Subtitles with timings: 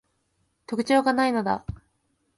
[0.65, 1.63] 特徴が無いのだ